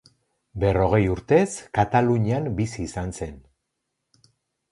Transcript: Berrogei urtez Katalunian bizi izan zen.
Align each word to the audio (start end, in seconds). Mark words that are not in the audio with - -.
Berrogei 0.61 1.01
urtez 1.15 1.49
Katalunian 1.79 2.49
bizi 2.61 2.85
izan 2.87 3.13
zen. 3.21 3.37